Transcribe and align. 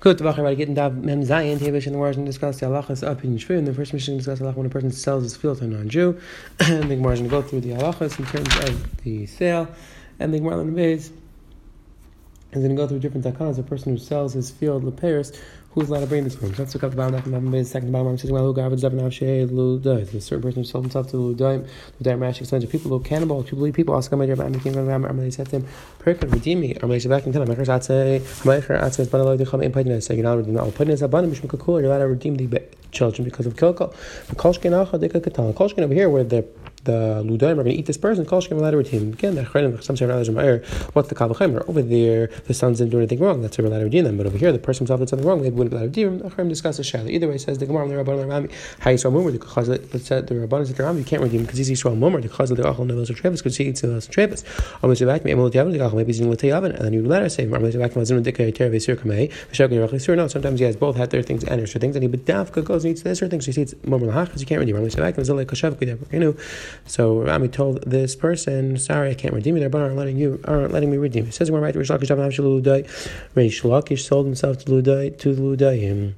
Good, 0.00 0.16
the 0.16 0.24
Bachar, 0.24 0.56
Gittin 0.56 0.72
Dav 0.72 0.96
Mem 0.96 1.24
Zayin, 1.24 1.58
Tavish, 1.58 1.84
and 1.84 1.94
the 1.94 1.98
Gemara 1.98 2.14
discuss 2.14 2.58
the 2.58 2.64
halachas 2.64 3.06
up 3.06 3.22
in 3.22 3.36
the 3.66 3.74
first 3.74 3.92
mission 3.92 4.16
discuss 4.16 4.38
halacha 4.38 4.54
when 4.54 4.64
a 4.64 4.70
person 4.70 4.90
sells 4.90 5.24
his 5.24 5.36
field 5.36 5.58
to 5.58 5.64
a 5.64 5.66
non-Jew. 5.66 6.18
the 6.56 6.64
Gemara 6.64 7.12
is 7.12 7.18
going 7.20 7.24
to 7.24 7.28
go 7.28 7.42
through 7.42 7.60
the 7.60 7.72
halachas 7.72 8.18
in 8.18 8.24
terms 8.24 8.70
of 8.70 8.96
the 9.04 9.26
sale. 9.26 9.68
And 10.18 10.32
the 10.32 10.38
Gemara 10.38 10.60
in 10.60 10.74
base 10.74 11.10
is 12.52 12.62
going 12.62 12.70
to 12.70 12.76
go 12.76 12.86
through 12.86 12.98
different 12.98 13.24
takanas. 13.24 13.58
A 13.58 13.62
person 13.62 13.92
who 13.92 13.98
sells 13.98 14.32
his 14.32 14.50
field, 14.50 14.84
the 14.84 14.90
Paris, 14.90 15.32
who's 15.72 15.88
allowed 15.88 16.00
to 16.00 16.06
bring 16.06 16.24
this 16.24 16.34
home. 16.34 16.50
Up 16.50 16.68
the 16.68 16.88
bottom 16.88 17.14
half 17.14 17.26
of 17.26 17.50
the 17.52 17.64
second 17.64 17.92
bottom. 17.92 18.18
Says, 18.18 18.32
well, 18.32 18.44
who 18.46 18.54
garbage 18.54 18.82
up 18.82 18.92
and 18.92 19.00
ludai. 19.00 20.14
A 20.14 20.20
certain 20.20 20.42
person 20.42 20.62
who 20.62 20.68
sold 20.68 20.84
himself 20.84 21.10
to 21.10 21.16
ludai. 21.16 21.68
Ludai 22.02 22.20
rash 22.20 22.40
explains 22.40 22.64
to 22.64 22.70
people 22.70 22.98
cannibal, 23.00 23.44
to 23.44 23.54
believe 23.54 23.74
people. 23.74 23.96
Ask 23.96 24.10
my 24.12 24.26
dear, 24.26 24.40
I'm 24.42 24.58
king 24.58 24.76
of 24.76 24.86
the 24.86 24.92
Armalay 24.92 25.32
said 25.32 25.48
to 25.50 25.56
him, 25.56 25.66
Perkin, 26.00 26.30
redeem 26.30 26.60
me. 26.60 26.74
Armalay 26.74 27.00
said 27.00 27.10
back 27.10 27.24
in 27.26 27.32
time, 27.32 27.46
Mechers 27.46 27.68
Atse, 27.68 28.20
Mecher 28.42 28.80
Atse, 28.80 29.08
but 29.08 29.20
Allah, 29.20 29.38
Decham, 29.38 29.62
in 29.62 29.70
Padina, 29.70 30.02
saying, 30.02 30.26
I'll 30.26 30.38
redeem 30.38 30.58
all. 30.58 30.72
Padina 30.72 30.90
is 30.90 31.02
abundant, 31.02 31.36
Mishmukakul, 31.36 31.80
you're 31.80 31.84
allowed 31.84 31.98
to 31.98 32.08
redeem 32.08 32.34
the 32.34 32.62
children 32.90 33.24
because 33.24 33.46
of 33.46 33.54
Kilko. 33.54 33.94
Kolshkin 34.34 34.72
Acha, 34.72 34.98
Deka 34.98 35.20
Katan. 35.20 35.54
Kolshkin 35.54 35.82
over 35.82 35.94
here, 35.94 36.08
where 36.08 36.24
the 36.24 36.44
the 36.84 37.22
ludaim 37.24 37.52
are 37.52 37.62
going 37.62 37.66
to 37.66 37.72
eat 37.72 37.86
this 37.86 37.98
person. 37.98 38.24
Kol 38.24 38.40
shkem. 38.40 39.12
Again, 39.12 39.34
the 39.34 39.42
chrenim 39.42 39.82
some 39.82 39.96
say 39.96 40.06
What's 40.92 41.08
the 41.08 41.14
kavachimer? 41.14 41.68
Over 41.68 41.82
there, 41.82 42.28
the 42.46 42.54
sons 42.54 42.78
didn't 42.78 42.90
do 42.90 42.98
anything 42.98 43.18
wrong. 43.18 43.42
That's 43.42 43.58
a 43.58 43.62
them. 43.62 44.16
But 44.16 44.26
over 44.26 44.38
here, 44.38 44.52
the 44.52 44.58
person 44.58 44.84
himself 44.84 45.00
did 45.00 45.08
something 45.08 45.26
wrong. 45.26 45.42
Maybe 45.42 45.56
wouldn't 45.56 45.72
be 45.72 45.76
allowed 45.76 45.94
to 45.94 46.06
redeem. 46.06 46.18
The 46.18 46.30
chrenim 46.30 46.48
discuss 46.48 46.78
the 46.78 46.82
shaila. 46.82 47.10
Either 47.10 47.28
way, 47.28 47.38
says 47.38 47.58
the 47.58 47.66
gemara 47.66 47.88
the 47.88 47.94
rabbanon 47.94 48.28
rami. 48.28 48.48
How 48.78 48.90
Yisrael 48.90 49.12
mummer 49.12 49.32
because 49.32 49.68
let's 49.68 50.06
say 50.06 50.20
the 50.20 50.34
rabbanon 50.34 50.66
said 50.66 50.76
the 50.76 50.84
rami 50.84 51.00
you 51.00 51.04
can't 51.04 51.22
redeem 51.22 51.42
because 51.42 51.58
he's 51.58 51.70
Yisrael 51.70 51.96
mummer 51.96 52.20
because 52.20 52.50
of 52.50 52.56
the 52.56 52.62
achol 52.62 52.86
nevelos 52.86 53.14
trevis 53.14 53.40
because 53.40 53.56
he 53.56 53.64
eats 53.64 53.82
nevelos 53.82 54.08
trevis. 54.08 54.44
Maybe 54.82 56.06
he's 56.06 56.20
in 56.20 56.30
the 56.30 56.52
oven 56.52 56.72
and 56.72 56.84
then 56.84 56.92
you 56.92 57.04
let 57.04 57.22
her 57.22 57.28
say 57.28 57.46
no. 57.46 60.28
Sometimes 60.28 60.60
he 60.60 60.64
has 60.64 60.76
both 60.76 60.96
had 60.96 61.10
their 61.10 61.22
things 61.22 61.44
and 61.44 61.60
extra 61.60 61.80
things 61.80 61.96
and 61.96 62.02
he 62.02 62.08
bedavka 62.08 62.64
goes 62.64 62.84
and 62.84 62.92
eats 62.92 63.02
the 63.02 63.10
extra 63.10 63.28
things. 63.28 63.46
He 63.46 63.60
eats 63.60 63.74
mummer 63.84 64.06
lahach 64.06 64.26
because 64.26 64.40
you 64.40 64.46
can't 64.46 64.60
redeem. 64.60 64.76
So 66.86 67.22
Rami 67.22 67.48
told 67.48 67.82
this 67.82 68.16
person, 68.16 68.78
"Sorry, 68.78 69.10
I 69.10 69.14
can't 69.14 69.34
redeem 69.34 69.56
you. 69.56 69.68
They're 69.68 69.80
aren't 69.80 69.96
letting 69.96 70.16
you 70.16 70.40
aren't 70.44 70.72
letting 70.72 70.90
me 70.90 70.96
redeem." 70.96 71.26
It 71.26 71.34
says 71.34 71.50
we're 71.50 71.60
right. 71.60 71.74
Rish 71.74 71.90
Lakish 71.90 72.08
sold 74.00 74.26
himself 74.26 74.58
to 74.58 74.64
Ludai 74.66 75.18
to 75.18 75.34
Ludayim. 75.34 76.14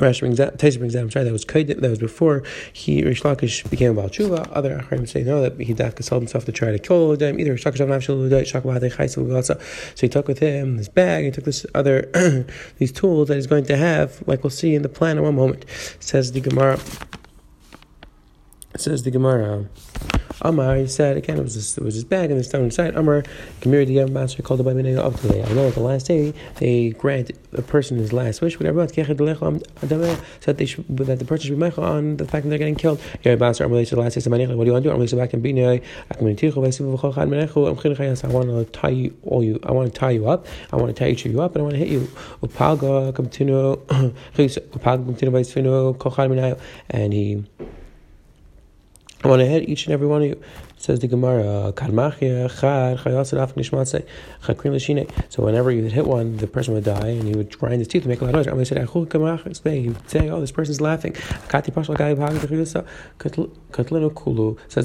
Rashi 0.00 0.20
brings 0.20 0.40
out, 0.40 0.56
Taisa 0.56 0.78
brings 0.78 0.96
out, 0.96 1.02
I'm 1.02 1.10
sorry, 1.10 1.26
that 1.26 1.32
was 1.32 1.44
that 1.44 1.82
was 1.82 1.98
before 1.98 2.42
he 2.72 3.04
Rish 3.04 3.22
Lakish 3.22 3.68
became 3.68 3.98
about 3.98 4.12
Tshuva. 4.12 4.50
Other 4.52 4.78
Achrim 4.78 5.06
say 5.06 5.22
no, 5.22 5.42
that 5.42 5.60
he 5.60 5.74
dafka 5.74 6.02
sold 6.02 6.22
himself 6.22 6.46
to 6.46 6.52
try 6.52 6.72
to 6.72 6.78
kill 6.78 7.14
Ludayim. 7.14 7.38
Either 7.38 7.52
Rish 7.52 7.64
Lakish 7.64 9.46
So 9.46 9.60
he 10.00 10.08
took 10.08 10.26
with 10.26 10.38
him 10.38 10.78
this 10.78 10.88
bag, 10.88 11.24
he 11.24 11.30
took 11.30 11.44
this 11.44 11.66
other 11.74 12.10
these 12.78 12.92
tools 12.92 13.28
that 13.28 13.34
he's 13.34 13.46
going 13.46 13.66
to 13.66 13.76
have, 13.76 14.26
like 14.26 14.42
we'll 14.42 14.50
see 14.50 14.74
in 14.74 14.82
the 14.82 14.88
plan 14.88 15.18
in 15.18 15.22
one 15.22 15.36
moment. 15.36 15.66
Says 16.00 16.32
the 16.32 16.40
Gemara. 16.40 16.78
Says 18.76 19.02
the 19.02 19.10
Gemara. 19.10 19.66
Amar, 20.42 20.76
he 20.76 20.86
said 20.86 21.18
again, 21.18 21.36
it 21.38 21.42
was 21.42 21.54
this, 21.54 21.76
it 21.76 21.84
was 21.84 21.94
his 21.94 22.04
bag 22.04 22.30
and 22.30 22.40
the 22.40 22.44
stone 22.44 22.64
inside. 22.64 22.96
Amar, 22.96 23.24
Gemir 23.60 23.86
the 23.86 24.06
master 24.06 24.42
called 24.42 24.60
the 24.60 24.64
Baimene 24.64 24.96
of 24.96 25.20
today. 25.20 25.42
I 25.44 25.52
know 25.52 25.68
at 25.68 25.74
the 25.74 25.80
last 25.80 26.06
day 26.06 26.32
they 26.56 26.90
grant 26.90 27.30
a 27.52 27.60
person 27.60 27.98
his 27.98 28.14
last 28.14 28.40
wish, 28.40 28.58
whatever. 28.58 28.88
So 28.88 28.94
that 28.94 30.56
they 30.56 30.64
should, 30.64 30.96
that 30.96 31.18
the 31.18 31.24
person 31.26 31.48
should 31.48 31.58
be 31.58 31.66
meichel 31.66 31.82
on 31.82 32.16
the 32.16 32.24
fact 32.24 32.44
that 32.44 32.48
they're 32.48 32.58
getting 32.58 32.74
killed. 32.74 33.02
Yeah, 33.22 33.34
master 33.34 33.64
Amar 33.64 33.84
the 33.84 33.96
last 33.96 34.14
day. 34.14 34.30
What 34.30 34.38
do 34.38 34.42
you 34.42 34.56
want 34.72 34.82
to 34.84 34.88
do? 34.88 34.94
Amar 34.94 35.06
said 35.06 35.18
back 35.18 35.34
and 35.34 35.42
be 35.42 35.50
I 35.60 35.80
want 36.14 36.38
to 38.48 38.64
tie 38.72 38.88
you 38.88 39.16
all 39.24 39.44
you. 39.44 39.60
I 39.64 39.72
want 39.72 39.92
to 39.92 39.98
tie 39.98 40.10
you 40.10 40.26
up. 40.28 40.46
I 40.72 40.76
want 40.76 40.88
to 40.88 40.94
tie 40.98 41.10
each 41.10 41.26
of 41.26 41.32
you 41.32 41.42
up, 41.42 41.54
and 41.54 41.60
I 41.60 41.64
want 41.64 41.74
to 41.74 41.78
hit 41.78 41.88
you. 41.88 42.08
Upaga 42.42 43.14
continue. 43.14 43.76
Upaga 43.76 45.04
continue. 45.04 46.56
And 46.90 47.12
he 47.12 47.44
I 49.22 49.28
want 49.28 49.40
to 49.40 49.46
hit 49.46 49.68
each 49.68 49.84
and 49.84 49.92
every 49.92 50.06
one 50.06 50.22
of 50.22 50.28
you. 50.28 50.42
Says 50.78 51.00
the 51.00 51.08
Gemara, 51.08 51.74
So 55.28 55.44
whenever 55.44 55.70
you 55.70 55.82
hit 55.82 56.06
one, 56.06 56.38
the 56.38 56.46
person 56.46 56.72
would 56.72 56.84
die, 56.84 57.08
and 57.08 57.28
he 57.28 57.34
would 57.34 57.58
grind 57.58 57.80
his 57.80 57.88
teeth 57.88 58.04
to 58.04 58.08
make 58.08 58.22
a 58.22 58.24
lot 58.24 58.34
of 58.34 58.46
noise. 58.46 58.70
He 58.70 59.88
would 59.88 60.10
say, 60.10 60.30
"Oh, 60.30 60.40
this 60.40 60.52
person's 60.52 60.80
laughing." 60.80 61.14
Says 61.50 61.66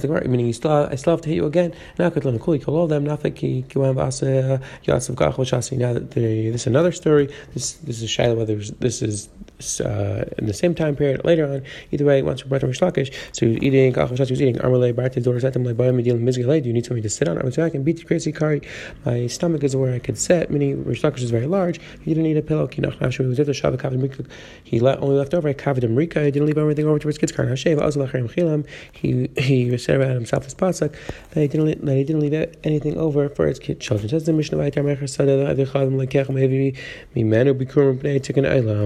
the 0.02 0.08
Gemara, 0.08 0.28
meaning, 0.28 0.50
I 0.50 0.52
still 0.52 1.12
have 1.12 1.22
to 1.22 1.30
hit 1.30 1.36
you 1.36 1.46
again. 1.46 1.74
Now, 1.98 2.10
Katlinu 2.10 2.42
Kulu, 2.42 2.60
kill 2.60 2.76
all 2.76 2.84
of 2.84 2.90
them. 2.90 3.06
Now 3.06 3.16
that 3.16 3.36
this 6.12 6.62
is 6.62 6.68
another 6.68 6.92
story. 6.92 7.30
This 7.54 7.72
this 7.72 8.02
is 8.02 8.10
Shiloh. 8.10 8.36
Whether 8.36 8.58
this 8.58 9.02
is 9.02 9.30
uh, 9.82 10.26
in 10.38 10.46
the 10.46 10.54
same 10.54 10.76
time 10.76 10.96
period 10.96 11.24
later 11.24 11.46
on. 11.46 11.64
Either 11.92 12.06
way, 12.06 12.22
once 12.22 12.44
we're 12.44 12.50
brought 12.50 12.62
to 12.62 12.68
Rishlakish, 12.68 13.14
so 13.32 13.46
he 13.46 13.54
was 13.54 13.64
eating. 13.64 13.94
He 13.94 14.00
was 14.00 14.42
eating. 14.42 14.56
Armalei, 14.56 15.42
said 15.42 15.54
to 15.54 15.60
him, 15.60 15.76
do 16.62 16.68
you 16.68 16.74
need 16.74 16.86
something 16.86 17.04
to 17.04 17.10
sit 17.10 17.28
on? 17.28 17.38
I 17.38 17.44
was 17.44 17.58
I 17.58 17.70
can 17.70 17.84
beat 17.84 17.98
the 17.98 18.04
crazy 18.04 18.32
kari. 18.32 18.62
My 19.06 19.28
stomach 19.28 19.64
is 19.64 19.76
where 19.76 19.94
I 19.94 20.00
could 20.00 20.18
sit. 20.18 20.50
Meaning, 20.50 20.84
Rish 20.84 21.02
Lakish 21.02 21.22
is 21.22 21.32
very 21.32 21.48
large. 21.48 21.80
He 22.02 22.12
didn't 22.14 22.24
need 22.24 22.38
a 22.38 22.42
pillow. 22.42 22.68
He 22.68 22.82
let, 24.80 25.02
only 25.02 25.16
left 25.16 25.34
over. 25.34 25.54
Covered 25.54 25.84
him 25.84 25.96
Rika. 25.96 26.22
I 26.22 26.30
didn't 26.30 26.48
leave 26.48 26.58
everything 26.58 26.86
over 26.86 27.00
to 27.00 27.08
his 27.08 27.18
kids' 27.18 27.32
car. 27.32 27.46
He 28.94 29.30
he 29.38 29.78
said 29.78 29.96
about 29.96 30.12
himself 30.12 30.46
as 30.46 30.56
pasuk 30.56 30.96
that 31.32 31.42
he 31.42 31.48
didn't 31.48 31.86
that 31.86 31.96
he 31.96 32.04
didn't 32.04 32.22
leave 32.22 32.56
anything 32.64 32.98
over 32.98 33.30
for 33.30 33.48
his 33.48 33.60
kids' 33.60 33.86
children. 33.86 34.10
Says 34.10 34.26
the 34.26 34.34
Mishnah 34.34 34.60
A 34.60 34.72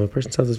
person 0.08 0.32
sells 0.32 0.48
his 0.48 0.59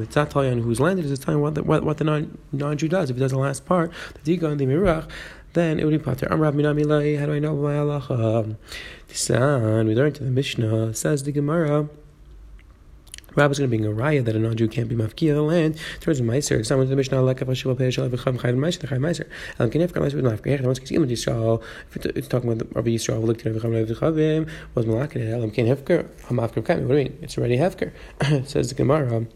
It's 0.00 0.16
not 0.16 0.30
telling 0.30 0.58
you 0.58 0.64
whose 0.64 0.80
land 0.80 0.98
it 0.98 1.04
is, 1.04 1.12
it's 1.12 1.24
telling 1.24 1.40
what 1.40 1.54
the, 1.54 1.62
what, 1.62 1.84
what 1.84 1.98
the 1.98 2.04
non, 2.04 2.38
non-Jew 2.52 2.88
does. 2.88 3.10
If 3.10 3.16
he 3.16 3.20
does 3.20 3.32
the 3.32 3.38
last 3.38 3.66
part, 3.66 3.92
the 4.22 4.38
Diga 4.38 4.50
and 4.50 4.60
the 4.60 4.66
Mirach, 4.66 5.08
then 5.52 5.80
it 5.80 5.84
would 5.84 5.92
be 5.92 5.98
Pater. 5.98 6.26
Amrav 6.26 6.54
Minamilai, 6.54 7.18
how 7.18 7.26
do 7.26 7.32
I 7.32 7.38
know 7.38 7.56
my 7.56 7.72
halacha? 7.74 8.56
Tisan, 9.08 9.86
we 9.86 9.94
learned 9.94 10.16
to 10.16 10.24
the 10.24 10.30
Mishnah, 10.30 10.94
says 10.94 11.22
the 11.22 11.32
Gemara. 11.32 11.88
Rabbi's 13.36 13.58
going 13.58 13.70
to 13.70 13.76
bring 13.76 13.86
a 13.86 13.94
raya 13.94 14.24
that 14.24 14.34
a 14.34 14.38
non-Jew 14.38 14.68
can't 14.68 14.88
be 14.88 14.96
mafkia 14.96 15.34
the 15.34 15.42
land 15.42 15.78
towards 16.00 16.20
meiser. 16.22 16.64
Someone 16.64 16.86
to 16.86 16.90
the 16.90 16.96
Mishnah 16.96 17.20
like 17.20 17.42
a 17.42 17.54
shiva 17.54 17.74
pei 17.74 17.90
shal 17.90 18.08
v'cham 18.08 18.38
chayv 18.38 18.56
meiser 18.56 18.80
the 18.80 18.86
chayv 18.86 18.98
meiser. 18.98 19.28
Elam 19.58 19.70
kenef 19.70 19.92
kar 19.92 20.02
meiser 20.02 20.14
with 20.14 20.24
mafkia. 20.24 20.60
Once 20.62 20.80
ilim 20.80 21.10
Yisrael, 21.10 21.62
if 21.94 22.06
it's 22.06 22.28
talking 22.28 22.50
about 22.50 22.74
Rabbi 22.74 22.90
Yisrael 22.90 23.22
looked 23.22 23.44
at 23.46 23.52
v'cham 23.52 23.72
lev 23.72 23.88
v'chavim 23.88 24.48
was 24.74 24.86
malakid 24.86 25.30
elam 25.30 25.50
ken 25.50 25.66
hefker 25.66 26.08
hamafker 26.22 26.64
kami. 26.64 26.82
What 26.82 26.94
do 26.94 26.98
you 26.98 27.04
mean? 27.04 27.18
It's 27.20 27.36
already 27.36 27.58
hefker. 27.58 27.92
Says 28.48 28.70
the 28.70 28.74
Gemara. 28.74 29.26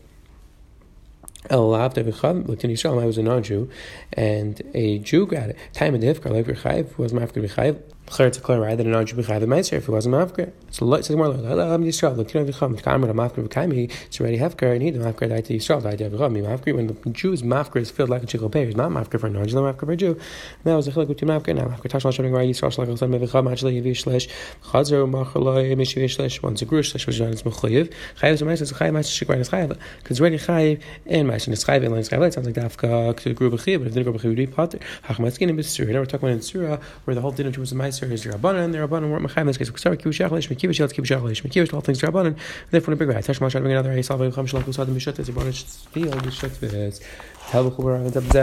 El 1.49 1.71
Avde 1.71 2.05
V'chav 2.05 2.49
Latin 2.49 2.71
Yisrael. 2.71 3.03
I 3.03 3.07
was 3.07 3.17
a 3.17 3.23
non-Jew, 3.23 3.71
and 4.13 4.61
a 4.75 4.99
Jew 4.99 5.27
got 5.27 5.49
it. 5.51 5.57
Time 5.73 5.95
of 5.95 6.03
V'chayiv, 6.03 6.99
was 6.99 7.13
Mafkir 7.13 7.49
V'chayiv. 7.49 7.81
The 8.11 9.69
if 9.73 9.89
it 9.89 9.89
wasn't 9.89 10.15
Mafkir. 10.17 10.53
So 10.73 10.93
it 10.95 11.05
says 11.05 11.15
more 11.15 11.27
Am 11.27 11.85
Yisrael. 11.85 12.17
Latin 12.17 12.45
V'chav 12.45 12.83
Kamer 12.83 13.07
the 13.07 13.13
Mafkir 13.13 13.47
V'chayiv. 13.47 13.91
It's 14.07 14.21
already 14.21 14.37
Hefkar, 14.37 14.73
and 14.73 14.83
he 14.83 14.91
the 14.91 14.99
Mafkir 14.99 15.29
died 15.29 15.45
to 15.45 15.55
Yisrael. 15.55 15.81
Died 15.81 15.99
to 15.99 16.11
V'chav. 16.11 16.33
Mafkir 16.33 16.75
when 16.75 16.89
the 16.89 17.11
Jews 17.11 17.43
Mafkir 17.43 17.77
is 17.77 17.91
filled 17.91 18.11
like 18.11 18.25
a 18.25 18.27
chickle 18.27 18.51
pay. 18.51 18.65
It's 18.65 18.77
not 18.77 18.91
Mafkir 18.91 19.21
for 19.21 19.29
a 19.29 19.31
non-Jew, 19.31 19.55
not 19.55 19.77
Mafkir 19.77 19.87
for 19.87 19.93
a 19.93 19.97
Jew. 19.97 20.11
And 20.11 20.21
that 20.65 20.75
was 20.75 20.89
a 20.89 20.93
chilek 20.93 21.07
between 21.07 21.29
Mafkir 21.29 21.51
and 21.51 21.61
Mafkir. 21.61 21.89
Tashmal 21.89 22.13
showing 22.13 22.33
right 22.33 22.51
Yisrael 22.51 22.75
Shalach 22.75 22.89
L'Chad 22.89 23.11
V'chav 23.11 23.45
Machli 23.45 23.81
Yivish 23.81 24.05
Shlesh 24.05 24.29
Chazar 24.65 25.09
Machaloi 25.09 25.77
Mishivish 25.77 26.19
Shlesh 26.19 26.43
once 26.43 26.63
a 26.63 26.67
Grush 26.67 26.93
Shlesh 26.93 27.07
was 27.07 27.21
on 27.21 27.29
its 27.29 27.43
Mechayiv. 27.43 27.93
Chayiv 28.21 28.33
is 28.33 28.43
a 28.43 28.45
Meiser. 28.45 28.75
Chayiv 28.75 28.91
Meiser 28.91 29.25
Shikran 29.25 29.39
is 29.39 29.51
Chayiv 29.51 29.79
because 29.99 30.21
already 30.21 30.39
Chayiv 30.39 30.83
and 31.07 31.29
Meiser. 31.29 31.53
It's 31.53 31.63
Chayiv 31.63 31.87
and 31.87 31.95
Chayiv. 31.95 32.27
It 32.27 32.35
sounds 32.35 32.47
like 32.47 32.57
Dafka 32.57 33.17
to 33.19 33.29
the 33.29 33.35
group 33.35 33.53
of 33.53 33.61
Chayiv, 33.61 33.79
but 33.79 33.87
if 33.87 33.95
the 33.95 34.03
group 34.03 34.17
of 34.17 34.23
Chayiv 34.23 34.31
would 34.31 34.37
be 34.37 34.47
Potter. 34.49 34.81
Hachmatzkin 35.05 35.49
and 35.49 35.59
Bisur. 35.59 35.87
Now 35.87 36.01
we're 36.01 36.07
talking 36.07 36.29
about 36.29 36.33
in 36.33 36.43
Surah 36.43 36.79
where 37.05 37.15
the 37.15 37.21
whole 37.21 37.31
dinner 37.31 37.53
was 37.59 37.71
a 37.71 37.77
Meiser 38.01 38.13
is 38.13 38.25
Rabbanan, 38.25 38.65
and 38.65 38.75
the 38.75 38.79
Rabbanan 38.79 39.11
weren't 39.11 39.27
Mechayim 39.27 39.43
in 39.43 39.47
this 39.49 39.59
case. 39.59 39.71
Sorry, 39.77 39.97
Kibush 39.97 40.21
Kibush 40.21 41.75
all 41.75 41.81
things 41.81 42.01
Rabbanan, 42.01 42.37
therefore 42.71 42.95
the 42.95 42.99
big 42.99 43.09
right. 43.09 43.29
Another 43.29 43.93
a 43.93 44.01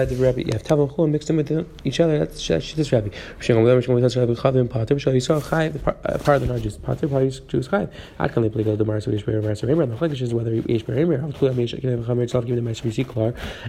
the 0.06 0.16
Rabbi, 0.16 0.42
you 0.42 0.54
have 0.54 0.64
mixed 1.10 1.30
in 1.30 1.38
with 1.38 1.50
each 1.86 2.00
other. 2.00 2.20
That's 2.20 2.50
Rabbi. 2.50 3.10
Shingam 3.40 3.64
Chavim 4.36 4.70
Pater, 4.70 4.96
Yisrael 4.96 5.42
part 6.24 6.42
of 6.42 6.42
the 6.42 6.48
Pater, 6.82 7.08
Jews 7.48 7.68
they 8.44 8.50
play 8.50 8.64
the? 8.64 8.76
The 8.76 8.84
is 10.22 10.34
whether 10.34 10.50
the 10.50 10.62
of 10.84 10.90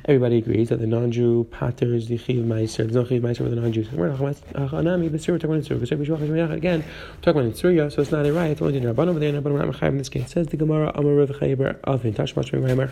Everybody 0.05 0.39
agrees 0.39 0.69
that 0.71 0.81
the 0.81 0.87
non-Jew 0.87 1.45
Pater 1.51 1.95
is 1.95 2.09
the 2.09 2.17
Chiv 2.17 2.45
Meiser. 2.45 2.91
Meiser 3.21 3.41
the 3.51 3.57
non-Jews. 3.57 3.93
We're 3.93 4.09
not 4.09 4.19
talking 4.19 5.45
about 5.45 5.78
Again, 5.81 6.85
talking 7.23 7.41
about 7.41 7.57
Surah, 7.57 7.89
so 7.89 8.03
it's 8.03 8.11
not 8.13 8.27
a 8.27 8.33
right. 8.33 8.51
It's 8.51 8.63
only 8.63 8.77
in 8.77 8.83
Rabbanon, 8.85 9.15
but 9.15 9.19
they're 9.21 9.33
not 9.33 9.45
Rabbanon 9.45 9.83
in 9.83 9.99
this 9.99 10.09
case. 10.09 10.25
It 10.25 10.31
says 10.31 10.47
the 10.49 10.57
Gemara 10.57 10.93
Amar 10.95 11.15
Rav 11.15 11.31
Chaber 11.31 11.79
Avin 11.85 12.15
Tashmash 12.15 12.53
Mar 12.53 12.89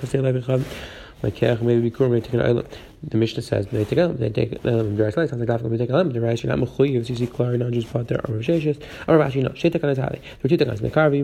May 1.62 2.70
the 3.08 3.18
Mishnah 3.18 3.42
says 3.42 3.66
they 3.68 3.84
take 3.84 3.96
them, 3.96 4.16
they 4.16 4.30
take 4.30 4.62
them. 4.62 4.96
Very 4.96 5.12
slightly 5.12 5.28
sounds 5.28 5.46
like 5.46 5.60
Dafka. 5.60 5.70
They 5.70 5.76
take 5.76 5.90
them. 5.90 6.10
The 6.10 6.20
Rice 6.20 6.42
you're 6.42 6.56
not 6.56 6.66
mechuyev. 6.66 7.08
You 7.08 7.14
see 7.14 7.26
Klari 7.26 7.58
non-Jews 7.58 7.84
pot 7.84 8.08
there. 8.08 8.18
Or 8.20 8.38
Risheshes. 8.38 8.82
Or 9.06 9.18
Rashi 9.18 9.42
no. 9.42 9.50
Sheitak 9.50 9.84
on 9.84 9.94
Itali. 9.94 10.20
There 10.20 10.44
are 10.44 10.48
two 10.48 10.56
things. 10.56 10.80
Mekarvi 10.80 11.22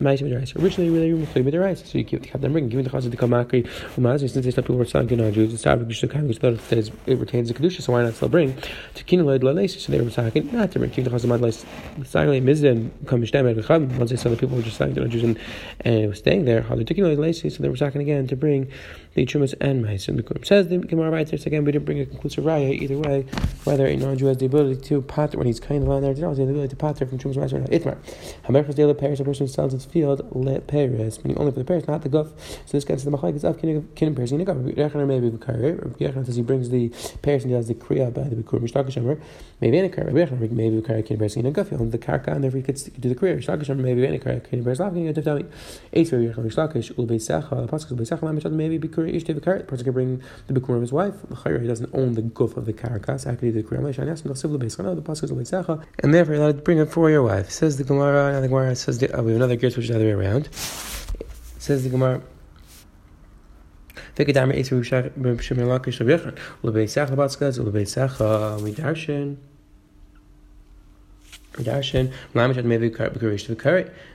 Ma'asim 0.00 0.28
the 0.28 0.36
Rice. 0.36 0.56
Originally, 0.56 0.90
really 0.90 1.26
mechuyev 1.26 1.44
with 1.44 1.52
the 1.52 1.60
Rice. 1.60 1.84
So 1.88 1.98
you 1.98 2.04
keep 2.04 2.24
have 2.26 2.40
them 2.40 2.52
bring, 2.52 2.68
giving 2.68 2.84
the 2.84 2.90
chazal 2.90 3.10
to 3.10 3.16
kamakri. 3.16 3.68
Umazi 3.96 4.30
since 4.30 4.44
they 4.44 4.50
stop 4.50 4.64
people 4.64 4.76
were 4.76 4.84
selling 4.86 5.08
to 5.08 5.16
non-Jews. 5.16 5.54
It's 5.54 5.62
Tabak 5.62 5.86
Bishul 5.86 6.10
Kaim 6.10 6.26
because 6.26 6.90
it 7.06 7.18
retains 7.18 7.48
the 7.48 7.54
kedusha. 7.54 7.82
So 7.82 7.92
why 7.92 8.02
not 8.02 8.14
still 8.14 8.28
bring 8.28 8.56
to 8.94 9.04
Kinaloid 9.04 9.42
Lalesi? 9.42 9.78
So 9.78 9.92
they 9.92 10.00
were 10.00 10.10
talking 10.10 10.50
not 10.52 10.72
to 10.72 10.78
bring. 10.78 10.90
Keep 10.90 11.04
the 11.04 11.10
chazal 11.10 11.26
mad 11.26 11.42
Lais. 11.42 11.64
Sagli 12.00 12.40
Mizden 12.42 12.90
come 13.06 13.20
Mishtem 13.22 13.48
at 13.48 13.98
Once 13.98 14.10
they 14.10 14.16
saw 14.16 14.30
the 14.30 14.36
people 14.36 14.56
were 14.56 14.62
just 14.62 14.78
selling 14.78 14.94
non-Jews 14.94 15.36
and 15.80 16.16
staying 16.16 16.46
there. 16.46 16.62
How 16.62 16.74
they 16.74 16.84
took 16.84 16.96
Kinaloid 16.96 17.18
Lalesi. 17.18 17.52
So 17.52 17.62
they 17.62 17.68
were 17.68 17.76
talking 17.76 18.00
again 18.00 18.26
to 18.28 18.36
bring 18.36 18.68
the 19.14 19.26
Chumas 19.40 19.54
and 19.60 19.84
Ma'asim. 19.84 20.08
And 20.08 20.18
the 20.18 20.22
Kurim 20.22 20.44
says 20.44 20.68
the 20.68 20.78
Gemara 20.78 21.10
right. 21.10 21.30
Again, 21.32 21.64
we 21.64 21.72
didn't 21.72 21.84
bring 21.84 22.00
a 22.00 22.06
conclusive 22.06 22.44
raya 22.44 22.72
either 22.72 22.98
way, 22.98 23.26
whether 23.64 23.86
a 23.86 23.96
non-Jew 23.96 24.26
has 24.26 24.38
the 24.38 24.46
ability 24.46 24.80
to 24.88 25.02
pater 25.02 25.38
when 25.38 25.46
he's 25.46 25.60
kind 25.60 25.82
of 25.82 25.90
on 25.90 26.02
there, 26.02 26.14
he 26.14 26.20
has 26.20 26.36
the 26.36 26.42
ability 26.42 26.68
to 26.68 26.76
pater 26.76 27.06
from 27.06 27.18
Shumas 27.18 27.36
Rice 27.36 27.52
or 27.52 27.60
not. 27.60 27.70
Itmar. 27.70 27.96
Hamerchas 28.44 28.74
de 28.74 28.94
Paris, 28.94 29.20
a 29.20 29.24
person 29.24 29.46
who 29.46 29.52
sells 29.52 29.72
his 29.72 29.84
field, 29.84 30.26
le 30.34 30.60
Paris, 30.60 31.22
meaning 31.24 31.38
only 31.38 31.52
for 31.52 31.58
the 31.58 31.64
Paris, 31.64 31.86
not 31.86 32.02
the 32.02 32.08
Guf. 32.08 32.28
So 32.66 32.72
this 32.72 32.84
gets 32.84 33.02
to 33.04 33.10
the 33.10 33.16
Machlaik 33.16 33.42
of 33.42 33.56
Kinnim 33.56 34.16
Paris, 34.16 34.30
the 34.30 34.36
Guf. 34.38 34.74
Yechon 34.74 35.06
maybe 35.06 35.30
Vikari, 35.30 35.78
or 35.78 35.90
Yechon 35.98 36.26
says 36.26 36.36
he 36.36 36.42
brings 36.42 36.70
the 36.70 36.88
Paris 37.22 37.44
and 37.44 37.52
he 37.52 37.56
does 37.56 37.68
the 37.68 37.74
Kriya 37.74 38.12
by 38.12 38.24
the 38.24 38.36
Bikur 38.36 38.60
Mishtaka 38.60 39.20
maybe 39.60 39.78
any 39.78 39.88
Kari, 39.88 40.12
Yechon 40.12 40.38
maybe 40.50 40.80
Vikari 40.80 41.06
Kinnim 41.06 41.18
Paris, 41.18 41.36
a 41.36 41.42
Guf, 41.42 41.70
he 41.70 41.76
owns 41.76 41.92
the 41.92 41.98
Karka, 41.98 42.28
and 42.28 42.44
therefore 42.44 42.60
he 42.60 42.72
to 42.72 42.90
do 42.90 43.08
the 43.08 43.14
Kriya. 43.14 43.38
Mishtaka 43.38 43.76
maybe 43.76 44.06
any 44.06 44.18
Kari 44.18 44.40
Kinnim 44.40 44.64
Paris, 44.64 44.80
Lav, 44.80 44.96
you 44.96 45.12
tell 45.12 45.36
me. 45.36 45.44
Eight 45.92 46.08
for 46.08 46.16
Yechon 46.16 46.44
Mishtaka, 46.44 46.98
Ul 46.98 47.06
Beisacha, 47.06 47.66
the 47.66 47.72
Pasuk 47.72 47.96
Beisacha, 47.96 48.50
maybe 48.50 48.78
Bikur 48.78 49.12
Ishte 49.12 49.19
The 49.24 49.64
person 49.66 49.84
can 49.84 49.92
bring 49.92 50.22
the 50.46 50.54
Bikur 50.54 50.76
of 50.76 50.80
his 50.80 50.92
wife, 50.92 51.14
he 51.44 51.66
doesn't 51.66 51.90
own 51.94 52.14
the 52.14 52.22
Guf 52.22 52.56
of 52.56 52.66
the 52.66 52.72
Karakas, 52.72 53.26
and 55.98 56.14
therefore 56.14 56.34
you're 56.34 56.42
allowed 56.42 56.56
to 56.56 56.62
bring 56.62 56.78
it 56.78 56.90
for 56.90 57.10
your 57.10 57.22
wife. 57.22 57.50
Says 57.50 57.76
the 57.76 57.84
Gemara, 57.84 58.34
and 58.34 58.44
the 58.44 58.48
Gemara 58.48 58.74
says, 58.76 58.98
the, 58.98 59.16
uh, 59.16 59.22
we 59.22 59.32
have 59.32 59.36
another 59.36 59.56
gear 59.56 59.70
which 59.70 59.78
is 59.78 59.88
the 59.88 59.96
other 59.96 60.04
way 60.04 60.12
around. 60.12 60.48
Says 61.58 61.84
the 61.84 61.90
Gemara, 61.90 62.22
Vekadamar 64.16 64.54
Eitzu 64.56 64.82
Midarshin, 71.52 72.12
Mlamishad 72.34 72.64
Mevi 72.64 72.90
Bukarish 72.90 73.46
to 73.46 73.54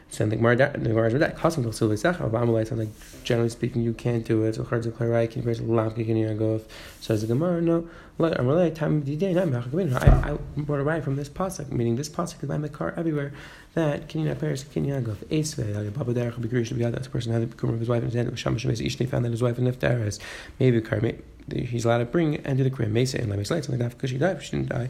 Send 0.09 0.31
the 0.31 0.35
Gemara, 0.37 0.55
the 0.55 0.89
Gemara 0.89 1.09
that. 1.19 1.35
To 1.35 1.41
Silvi 1.41 1.97
Sachar, 1.97 2.29
Amalai 2.29 2.67
sounds 2.67 2.79
like 2.79 3.23
generally 3.23 3.49
speaking 3.49 3.81
you 3.81 3.93
can't 3.93 4.23
do 4.23 4.43
it. 4.43 4.55
So 4.55 4.63
to 4.63 4.91
clear 4.91 5.27
can 5.27 5.41
raise 5.41 5.59
a 5.59 5.63
lamp, 5.63 5.95
can 5.95 6.15
you 6.15 6.33
go? 6.35 6.61
Says 7.01 7.21
the 7.21 7.27
Gemara, 7.27 7.61
no. 7.61 7.89
I'm 8.17 8.47
really 8.47 8.71
time 8.71 8.99
of 8.99 9.05
the 9.05 9.15
day. 9.17 9.37
I 9.37 9.43
I 9.43 10.37
brought 10.55 10.79
a 10.79 10.83
right 10.83 11.03
from 11.03 11.17
this 11.17 11.27
pasuk, 11.27 11.69
meaning 11.71 11.97
this 11.97 12.07
pasuk 12.07 12.43
is 12.43 12.47
by 12.47 12.57
my 12.57 12.69
car 12.69 12.93
everywhere. 12.95 13.33
That 13.73 14.07
can 14.07 14.21
Paris, 14.35 14.63
can 14.63 14.85
you 14.85 14.97
go? 15.01 15.17
Like 15.27 15.93
Baba 15.93 16.13
Derech, 16.13 16.41
be 16.41 16.47
Gurish, 16.47 16.91
that's 16.93 17.07
a 17.07 17.09
person 17.09 17.33
had 17.33 17.51
the 17.51 17.55
Kumar 17.55 17.73
of 17.73 17.81
his 17.81 17.89
wife 17.89 18.03
and 18.03 18.13
hand. 18.13 18.39
Shamash 18.39 18.63
Ishni 18.63 19.09
found 19.09 19.25
that 19.25 19.31
his 19.31 19.43
wife 19.43 19.57
and 19.57 19.67
Niftaris. 19.67 20.19
Maybe 20.59 20.79
car, 20.79 21.19
he's 21.53 21.83
allowed 21.83 21.97
to 21.97 22.05
bring 22.05 22.37
and 22.37 22.57
do 22.57 22.63
the 22.63 22.69
Korean 22.69 22.93
Mesa 22.93 23.19
and 23.19 23.29
me 23.37 23.43
slide 23.43 23.65
something 23.65 23.81
like 23.81 23.89
that 23.89 23.97
because 23.97 24.11
she 24.11 24.17
died. 24.17 24.41
She 24.41 24.51
didn't 24.51 24.69
die 24.69 24.89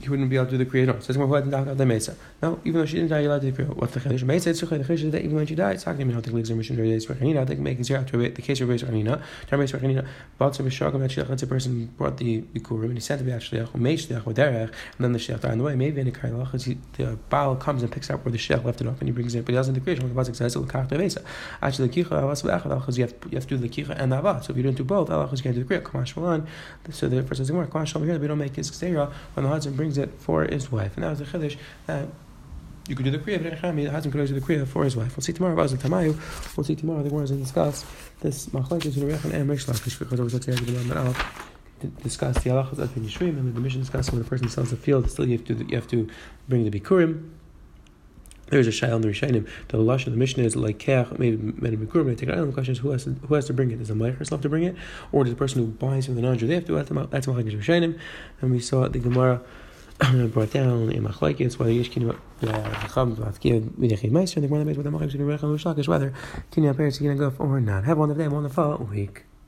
he 0.00 0.08
wouldn't 0.08 0.28
be 0.28 0.36
able 0.36 0.46
to 0.46 0.52
do 0.52 0.58
the 0.58 0.66
kriya. 0.66 0.86
No, 0.86 0.98
says 1.00 1.16
who 1.16 1.32
hadn't 1.32 1.50
the. 1.50 2.16
No, 2.42 2.60
even 2.64 2.80
though 2.80 2.86
she 2.86 2.96
didn't 2.96 3.10
die, 3.10 3.20
you're 3.20 3.30
allowed 3.30 3.42
to 3.42 3.50
do 3.50 3.56
the 3.56 3.62
kriya. 3.62 3.76
What's 3.76 3.94
the 3.94 4.00
chiddush? 4.00 4.22
Mesa 4.24 4.50
it's 4.50 4.60
the 4.60 4.66
chiddush 4.66 5.10
that 5.12 5.22
even 5.22 5.36
when 5.36 5.46
she 5.46 5.54
died, 5.54 5.82
going 5.84 5.98
to 5.98 6.04
be 6.04 6.12
no 6.12 6.20
legs 6.36 6.50
or 6.50 6.56
mission. 6.56 6.76
They 6.76 7.54
can 7.54 7.62
make 7.62 7.82
zero 7.84 8.02
to 8.04 8.28
the 8.28 8.42
case 8.42 8.60
of 8.60 8.68
race 8.68 8.82
for 8.82 8.88
chanina. 8.88 9.22
Time 9.46 9.60
chanina. 9.60 10.06
But 10.36 10.54
so 10.56 10.64
b'shagam 10.64 11.00
that 11.00 11.10
shliach. 11.10 11.28
Let's 11.28 11.42
a 11.42 11.46
person 11.46 11.86
brought 11.96 12.16
the 12.18 12.42
bikurim 12.42 12.84
and 12.84 12.94
he 12.94 13.00
sent 13.00 13.20
to 13.20 13.24
be 13.24 13.32
actually 13.32 13.60
a 13.60 13.66
meish 13.68 14.08
shliach 14.08 14.26
with 14.26 14.36
derech, 14.36 14.68
and 14.68 14.72
then 14.98 15.12
the 15.12 15.18
shliach 15.18 15.40
died 15.40 15.52
on 15.52 15.58
the 15.58 15.64
way. 15.64 15.76
Maybe 15.76 16.00
in 16.00 16.08
a 16.08 16.10
kailach, 16.10 16.76
the 16.96 17.18
baal 17.30 17.56
comes 17.56 17.82
and 17.82 17.92
picks 17.92 18.10
up 18.10 18.24
where 18.24 18.32
the 18.32 18.38
shliach 18.38 18.64
left 18.64 18.80
it 18.80 18.86
off 18.88 18.98
and 18.98 19.08
he 19.08 19.12
brings 19.12 19.34
it, 19.34 19.44
but 19.44 19.52
he 19.52 19.56
doesn't 19.56 19.74
do 19.74 19.80
the 19.80 19.86
kriya. 19.86 20.02
When 20.02 20.12
the 20.12 20.20
pasuk 20.20 20.36
says 20.36 20.56
l'kach 20.56 20.88
the 20.88 20.98
mesa. 20.98 21.22
Actually, 21.62 21.88
the 21.88 22.04
kicha 22.04 22.10
avas 22.10 22.42
v'echad 22.42 22.80
because 22.80 22.98
you 22.98 23.04
have 23.04 23.20
to 23.20 23.56
do 23.56 23.56
the 23.56 23.68
kicha 23.68 23.90
and 23.90 24.12
the 24.12 24.20
avah. 24.20 24.42
So 24.44 24.50
if 24.50 24.56
you 24.56 24.64
don't 24.64 24.74
do 24.74 24.84
both, 24.84 25.08
alachas 25.08 25.38
you 25.38 25.42
can't 25.44 25.54
do 25.54 25.64
the 25.64 25.74
kriya. 25.74 25.82
Kamash 25.82 26.16
malan. 26.16 26.46
So 26.90 27.08
the 27.08 27.22
first 27.22 27.38
says 27.38 27.48
the 27.48 27.54
more 27.54 27.66
kamash 27.66 27.94
here 28.04 28.18
we 28.18 28.26
don't 28.26 28.38
make 28.38 28.56
his 28.56 28.70
ksera 28.70 29.12
when 29.34 29.44
the 29.44 29.50
husband 29.50 29.76
brings 29.76 29.83
it 29.84 30.14
for 30.18 30.44
his 30.44 30.70
wife. 30.70 30.94
And 30.96 31.04
that 31.04 31.10
was 31.10 31.18
the 31.20 31.24
chiddush 31.24 31.56
that 31.86 32.08
you 32.88 32.94
could 32.94 33.04
do 33.04 33.10
the 33.10 33.18
kriya, 33.18 33.42
but 33.42 33.60
the 33.60 33.90
husband 33.90 34.12
could 34.12 34.26
do 34.26 34.34
the 34.34 34.40
kriya 34.40 34.66
for 34.66 34.84
his 34.84 34.96
wife. 34.96 35.16
We'll 35.16 35.22
see 35.22 35.32
tomorrow. 35.32 35.54
About 35.54 35.70
Tamayu. 35.70 36.56
We'll 36.56 36.64
see 36.64 36.74
tomorrow. 36.74 37.02
The 37.02 37.08
Gemara 37.08 37.26
to 37.28 37.36
discuss 37.36 37.84
this 38.20 38.46
machlekes 38.46 38.96
in 38.96 39.08
Rechon 39.08 39.32
and 39.32 39.48
Rish 39.48 39.66
Lakish 39.66 39.98
because 39.98 40.20
over 40.20 40.30
the 40.30 40.54
Gemara 40.54 41.14
to 41.80 41.86
discuss 42.02 42.42
the 42.42 42.50
halachas 42.50 42.78
of 42.78 42.90
Yishrim 42.90 43.38
and 43.38 43.54
the 43.54 43.60
mission 43.60 43.80
discuss 43.80 44.10
when 44.10 44.20
a 44.20 44.24
person 44.24 44.48
sells 44.48 44.72
a 44.72 44.76
field. 44.76 45.10
Still, 45.10 45.26
you 45.26 45.38
have 45.38 45.46
to 45.46 45.54
you 45.54 45.76
have 45.76 45.88
to 45.88 46.08
bring 46.48 46.68
the 46.68 46.78
bikurim. 46.78 47.30
There's 48.48 48.66
a 48.66 48.70
shayla 48.70 48.96
in 48.96 49.00
the 49.00 49.08
Rishonim. 49.08 49.48
The 49.68 49.78
lush 49.78 50.06
of 50.06 50.12
the 50.12 50.18
mission 50.18 50.44
is 50.44 50.54
like 50.54 50.78
kech, 50.78 51.18
maybe 51.18 51.36
many 51.36 51.76
bikurim. 51.76 52.06
They 52.06 52.14
take 52.14 52.28
it 52.28 52.38
out. 52.38 52.46
The 52.46 52.52
question 52.52 52.72
is 52.72 52.78
who 52.78 52.90
has 52.90 53.04
to, 53.04 53.10
who 53.12 53.34
has 53.34 53.46
to 53.46 53.54
bring 53.54 53.70
it? 53.70 53.78
Does 53.78 53.88
the 53.88 53.94
meicher 53.94 54.28
have 54.28 54.40
to 54.42 54.48
bring 54.48 54.64
it, 54.64 54.76
or 55.12 55.24
does 55.24 55.32
the 55.32 55.36
person 55.36 55.64
who 55.64 55.68
buys 55.68 56.06
from 56.06 56.16
the 56.16 56.22
non-Jew 56.22 56.46
they 56.46 56.54
have 56.54 56.66
to? 56.66 56.74
That's 56.74 56.90
that's 57.10 57.26
the 57.26 57.32
Rishonim. 57.32 57.98
And 58.40 58.50
we 58.50 58.60
saw 58.60 58.86
the 58.88 58.98
Gemara 58.98 59.40
brought 59.98 60.50
down 60.50 60.90
in 60.90 61.04
Machlaikis 61.04 61.58
whether 61.58 61.70
Yishkin 61.70 62.16
Chacham 62.40 63.16
Vavkiv 63.16 63.70
Midechid 63.78 64.10
Meister, 64.10 64.40
the 64.40 64.48
one 64.48 64.60
that 64.60 64.66
makes 64.66 64.76
with 64.76 64.84
the 64.84 64.90
Machlaikis 64.90 65.14
in 65.14 65.20
Rechem 65.20 65.56
Shlakish 65.56 65.86
whether 65.86 66.12
Kinyan 66.50 66.76
Paris 66.76 66.98
can 66.98 67.16
go 67.16 67.32
or 67.38 67.60
not. 67.60 67.84
Have 67.84 67.98
one 67.98 68.10
of 68.10 68.16
them 68.16 68.34
on 68.34 68.42
the 68.42 68.48
fall 68.48 68.76
week. 68.78 69.24